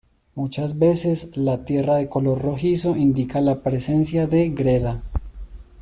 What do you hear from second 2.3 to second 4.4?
rojizo indica la presencia